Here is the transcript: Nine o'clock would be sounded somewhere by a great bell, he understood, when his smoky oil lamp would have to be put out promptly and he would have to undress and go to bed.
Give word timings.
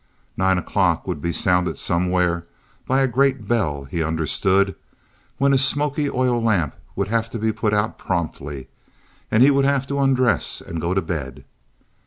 Nine 0.35 0.57
o'clock 0.57 1.05
would 1.07 1.21
be 1.21 1.31
sounded 1.31 1.77
somewhere 1.77 2.47
by 2.87 3.01
a 3.01 3.07
great 3.07 3.47
bell, 3.47 3.83
he 3.83 4.01
understood, 4.01 4.73
when 5.37 5.51
his 5.51 5.63
smoky 5.63 6.09
oil 6.09 6.41
lamp 6.41 6.73
would 6.95 7.09
have 7.09 7.29
to 7.29 7.37
be 7.37 7.51
put 7.51 7.71
out 7.71 7.99
promptly 7.99 8.67
and 9.29 9.43
he 9.43 9.51
would 9.51 9.63
have 9.65 9.85
to 9.85 9.99
undress 9.99 10.59
and 10.59 10.81
go 10.81 10.95
to 10.95 11.03
bed. 11.03 11.45